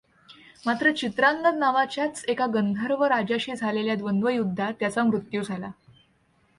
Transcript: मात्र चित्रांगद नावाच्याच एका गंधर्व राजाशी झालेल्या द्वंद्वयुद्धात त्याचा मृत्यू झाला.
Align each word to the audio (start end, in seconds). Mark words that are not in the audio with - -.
मात्र 0.65 0.91
चित्रांगद 0.91 1.57
नावाच्याच 1.57 2.23
एका 2.27 2.45
गंधर्व 2.45 3.03
राजाशी 3.03 3.55
झालेल्या 3.55 3.95
द्वंद्वयुद्धात 3.95 4.73
त्याचा 4.79 5.03
मृत्यू 5.03 5.41
झाला. 5.43 5.71